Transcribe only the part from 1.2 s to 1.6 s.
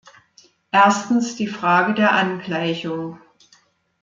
die